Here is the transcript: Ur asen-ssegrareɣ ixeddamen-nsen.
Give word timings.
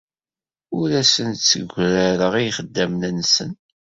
Ur 0.79 0.89
asen-ssegrareɣ 1.01 2.33
ixeddamen-nsen. 2.43 3.51